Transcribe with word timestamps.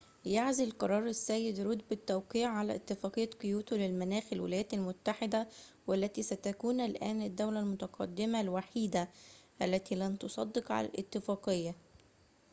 يعزل 0.25 0.71
قرار 0.71 1.07
السيد 1.07 1.59
رود 1.59 1.83
بالتوقيع 1.89 2.49
على 2.49 2.75
اتفاقية 2.75 3.25
كيوتو 3.25 3.75
للمناخ 3.75 4.23
الولايات 4.33 4.73
المتحدة 4.73 5.47
والتي 5.87 6.23
ستكون 6.23 6.79
الآن 6.81 7.21
الدولة 7.21 7.59
المتقدمة 7.59 8.41
الوحيدة 8.41 9.09
التي 9.61 9.95
لن 9.95 10.17
تصدق 10.17 10.71
على 10.71 10.87
الاتفاقية 10.87 11.75